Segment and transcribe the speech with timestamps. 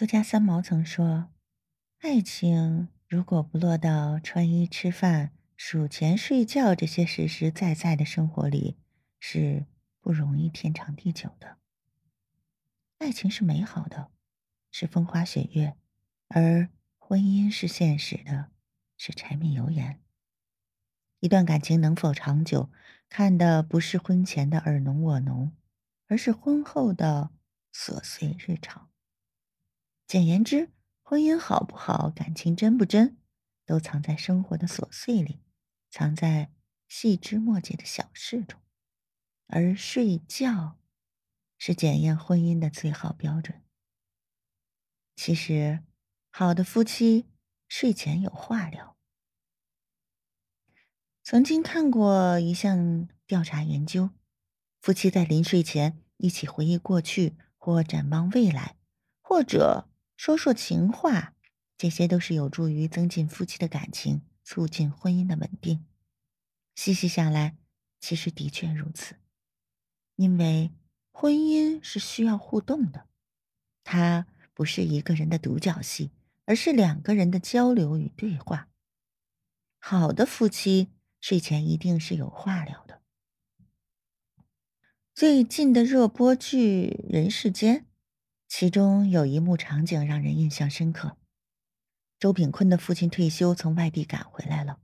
[0.00, 1.28] 作家三毛曾说
[2.00, 8.78] ：“爱情如果不落到穿衣、吃饭、数钱、睡觉这些实实在在的生活里，
[9.18, 9.66] 是
[10.00, 11.58] 不容易天长地久的。
[12.96, 14.10] 爱情是美好的，
[14.70, 15.76] 是风花雪月，
[16.28, 18.48] 而婚姻是现实的，
[18.96, 20.00] 是柴米油盐。
[21.18, 22.70] 一段感情能否长久，
[23.10, 25.52] 看的不是婚前的尔侬我侬，
[26.06, 27.32] 而是婚后的
[27.70, 28.88] 琐碎日常。”
[30.10, 30.72] 简言之，
[31.02, 33.16] 婚姻好不好，感情真不真，
[33.64, 35.38] 都藏在生活的琐碎里，
[35.88, 36.50] 藏在
[36.88, 38.60] 细枝末节的小事中。
[39.46, 40.80] 而睡觉，
[41.56, 43.62] 是检验婚姻的最好标准。
[45.14, 45.84] 其实，
[46.28, 47.26] 好的夫妻
[47.68, 48.96] 睡前有话聊。
[51.22, 54.10] 曾经看过一项调查研究，
[54.80, 58.74] 夫妻在临睡前一起回忆过去，或展望未来，
[59.20, 59.86] 或者。
[60.20, 61.34] 说说情话，
[61.78, 65.86] 这些都是有助于增进夫妻的感情，促进婚姻的稳定。
[66.74, 67.56] 细细想来，
[68.00, 69.14] 其实的确如此。
[70.16, 70.72] 因为
[71.10, 73.06] 婚姻是需要互动的，
[73.82, 76.10] 它不是一个人的独角戏，
[76.44, 78.68] 而是两个人的交流与对话。
[79.78, 83.00] 好的夫妻睡前一定是有话聊的。
[85.14, 87.86] 最近的热播剧《人世间》。
[88.50, 91.16] 其中有一幕场景让人印象深刻：
[92.18, 94.80] 周炳坤的父亲退休，从外地赶回来了。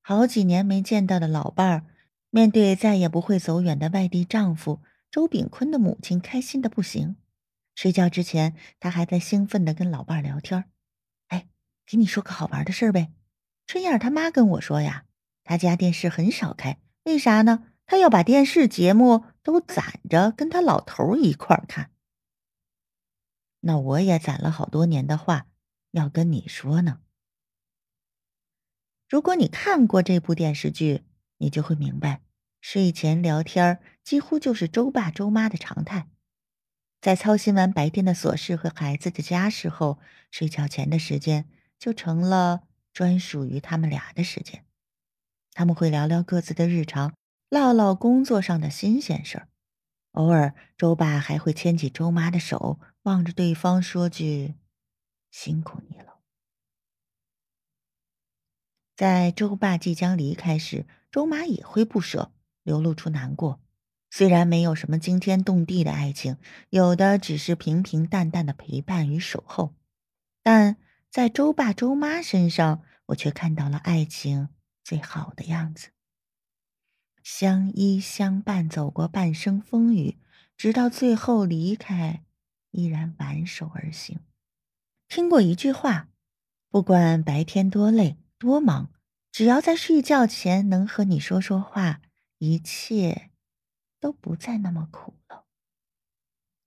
[0.00, 1.84] 好几年没见到的老伴儿，
[2.30, 7.16] 面对再也不会走远的外地丈夫，周炳坤的母亲开心的不行。
[7.74, 10.64] 睡觉之前，他还在兴奋的跟老伴儿聊天
[11.28, 11.48] 哎，
[11.86, 13.12] 给你说个好玩的事儿呗。
[13.66, 15.04] 春燕他妈跟我说呀，
[15.44, 17.66] 他家电视很少开，为啥呢？
[17.84, 21.90] 他要把电视节目都攒着，跟他老头一块儿看。
[23.60, 25.46] 那我也攒了好多年的话
[25.90, 27.00] 要跟你说呢。
[29.08, 31.04] 如果你看过这部电视剧，
[31.38, 32.22] 你就会明白，
[32.60, 36.08] 睡前聊天几乎就是周爸周妈的常态。
[37.00, 39.98] 在操心完白天的琐事和孩子的家事后，
[40.30, 41.48] 睡觉前的时间
[41.78, 44.64] 就成了专属于他们俩的时间。
[45.52, 47.14] 他们会聊聊各自的日常，
[47.48, 49.48] 唠唠工作上的新鲜事儿。
[50.12, 52.78] 偶尔，周爸还会牵起周妈的手。
[53.02, 54.54] 望着对方说句
[55.30, 56.20] ：“辛苦你了。”
[58.96, 63.60] 在周爸即将离开时，周妈也会不舍，流露出难过。
[64.10, 66.36] 虽然没有什么惊天动地的爱情，
[66.68, 69.74] 有的只是平平淡淡的陪伴与守候，
[70.42, 70.76] 但
[71.08, 74.48] 在周爸周妈身上，我却看到了爱情
[74.82, 75.90] 最好的样子：
[77.22, 80.18] 相依相伴，走过半生风雨，
[80.56, 82.24] 直到最后离开。
[82.70, 84.20] 依然挽手而行。
[85.08, 86.08] 听过一句话：
[86.68, 88.92] 不管白天多累多忙，
[89.32, 92.00] 只要在睡觉前能和你说说话，
[92.38, 93.30] 一切
[93.98, 95.46] 都不再那么苦了。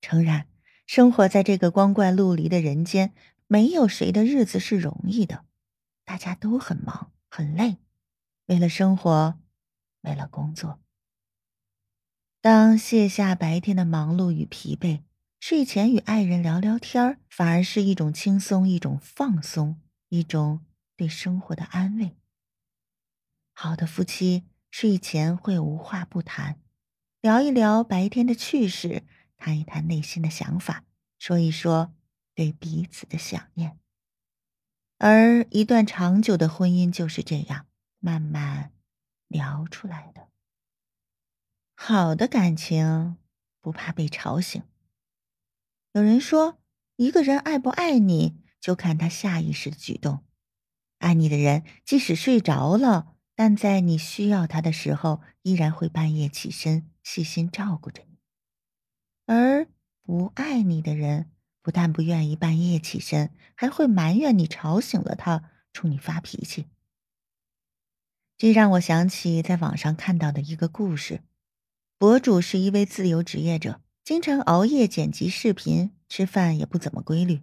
[0.02, 0.48] 诚然，
[0.86, 3.14] 生活在这个光怪陆离的人间，
[3.48, 5.46] 没有谁的日子是容易的，
[6.04, 7.78] 大家都很忙很累，
[8.48, 9.40] 为了生活，
[10.02, 10.82] 为了工作。
[12.42, 15.04] 当卸下白天的忙碌与疲惫。
[15.46, 20.66] 睡前与爱人聊聊天儿，反而是一种轻松，一种放松，一种
[20.96, 22.16] 对生活的安慰。
[23.52, 26.62] 好的夫妻睡前会无话不谈，
[27.20, 29.04] 聊一聊白天的趣事，
[29.36, 30.86] 谈一谈内心的想法，
[31.20, 31.94] 说一说
[32.34, 33.78] 对彼此的想念。
[34.98, 37.66] 而一段长久的婚姻就是这样
[38.00, 38.72] 慢慢
[39.28, 40.30] 聊出来的。
[41.76, 43.18] 好的感情
[43.60, 44.64] 不怕被吵醒。
[45.94, 46.60] 有人说，
[46.96, 50.24] 一个人爱不爱你，就看他下意识的举动。
[50.98, 58.18] 爱你的人，即使睡着了，但在你需要他的时候，依然会半夜起身，细心照顾着你。
[59.28, 59.68] 而
[60.02, 61.30] 不爱你的人，
[61.62, 66.66] 不但不愿意半夜起身，还会埋怨你吵醒了他，冲你发脾气。
[68.36, 71.22] 这让我想起在网上看到的一个故事，
[72.00, 73.83] 博主是一位自由职业者。
[74.04, 77.42] 经常熬夜剪辑视频，吃饭也不怎么规律。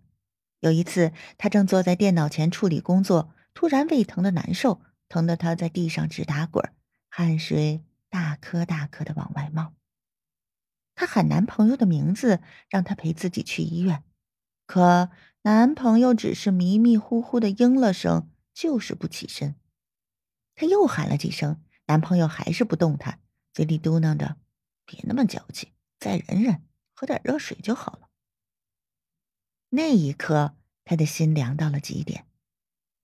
[0.59, 6.71] 有一次，他正坐在电脑前处理工作，突然胃疼的难受，疼得他在地上直打滚，
[7.09, 9.73] 汗水大颗大颗的往外冒。
[10.95, 14.05] 他喊男朋友的名字，让他陪自己去医院，
[14.67, 15.11] 可
[15.41, 19.55] 男朋友只是迷迷糊糊的应了声，就是不起身。
[20.55, 23.19] 他又喊了几声，男朋友还是不动弹，
[23.55, 24.37] 嘴里嘟囔着
[24.85, 28.09] ：“别那么矫情。”再忍忍，喝点热水就好了。
[29.69, 32.27] 那一刻，他的心凉到了极点。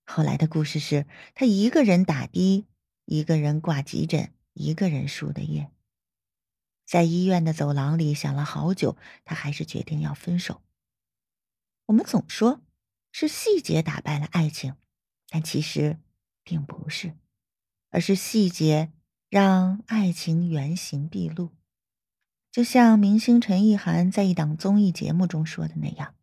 [0.04, 2.66] 后来的故事是他一个人打的，
[3.04, 5.70] 一个人挂急诊，一个人输的液。
[6.86, 10.62] 在医院的走廊里想了好久，他还是决定要分手。
[11.86, 12.62] 我们总说，
[13.12, 14.76] 是细节打败了爱情，
[15.28, 15.98] 但其实
[16.44, 17.16] 并不是，
[17.90, 18.92] 而是细节
[19.28, 21.55] 让爱情原形毕露。
[22.56, 26.14] 就像明星陈意涵在一档综艺节目中说的那样。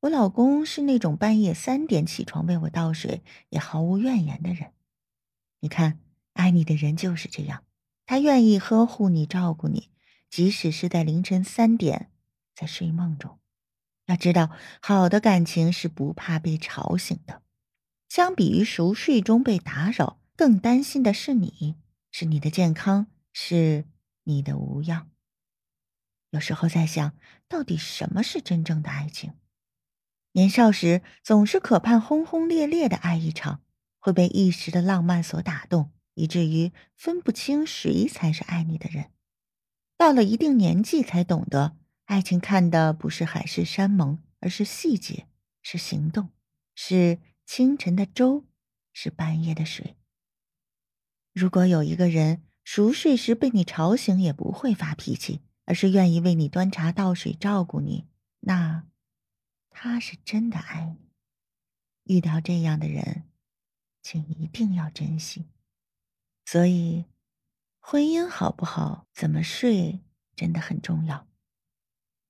[0.00, 4.72] 我老公是那种半夜三点起床为我倒水也毫无怨言的人。
[5.60, 5.98] 你看，
[6.32, 7.62] 爱你的人就是这样，
[8.06, 9.90] 他愿意呵护你、照顾你，
[10.30, 12.10] 即使是在凌晨三点，
[12.54, 13.38] 在睡梦中。
[14.06, 14.48] 要知道，
[14.80, 17.42] 好的感情是不怕被吵醒的。
[18.08, 21.76] 相比于熟睡中被打扰，更担心的是你，
[22.10, 23.84] 是你的健康，是
[24.24, 25.10] 你的无恙。
[26.30, 27.14] 有时候在想，
[27.48, 29.34] 到底什么是真正的爱情？
[30.32, 33.62] 年少时总是渴盼轰轰烈烈的爱一场，
[33.98, 39.10] 会被一时的浪漫所打动，以至于分不清谁才是爱你的人。
[39.96, 45.26] 到了一定年纪才懂得，爱情看的不是海誓山盟，而是细节，
[45.62, 46.30] 是行动，
[46.74, 48.44] 是清晨的粥，
[48.92, 49.96] 是半夜的水。
[51.34, 58.08] 如果有一个人熟睡时被你吵醒也不会发脾气，而是愿意为你端茶倒水照顾你，
[58.40, 58.88] 那。
[59.70, 60.96] 他是真的爱
[62.04, 63.22] 你，遇到这样的人，
[64.02, 65.46] 请一定要珍惜。
[66.44, 67.04] 所以，
[67.78, 70.00] 婚姻好不好，怎么睡，
[70.34, 71.28] 真的很重要。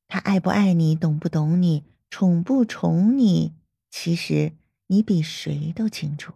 [0.06, 3.54] 他爱不爱你，懂不懂你，宠不宠你，
[3.88, 4.52] 其实
[4.88, 6.34] 你比谁都清楚。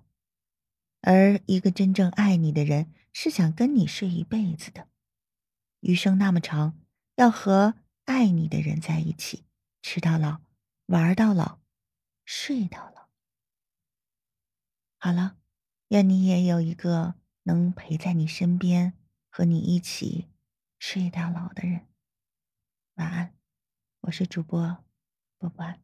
[1.02, 4.88] 而一个真正爱你的人，是想跟你睡一辈子的，
[5.80, 6.80] 余生那么长，
[7.16, 7.74] 要和
[8.04, 9.44] 爱你的人在一起，
[9.82, 10.40] 吃到老。
[10.86, 11.60] 玩到老，
[12.24, 13.08] 睡到老。
[14.98, 15.38] 好了，
[15.88, 17.14] 愿你也有一个
[17.44, 18.92] 能陪在你身边，
[19.30, 20.28] 和你一起
[20.78, 21.86] 睡到老的人。
[22.96, 23.34] 晚安，
[24.00, 24.84] 我是主播
[25.38, 25.83] 波波。